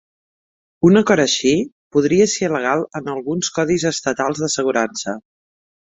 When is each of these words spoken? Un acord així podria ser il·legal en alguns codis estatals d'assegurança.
Un 0.87 1.01
acord 1.01 1.23
així 1.23 1.51
podria 1.97 2.27
ser 2.33 2.49
il·legal 2.49 2.83
en 3.01 3.13
alguns 3.15 3.53
codis 3.59 3.89
estatals 3.91 4.45
d'assegurança. 4.45 5.19